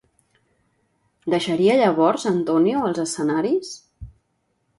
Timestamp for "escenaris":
3.05-3.71